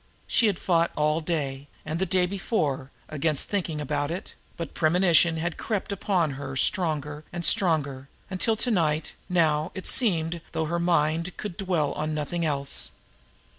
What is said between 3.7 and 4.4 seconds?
about it,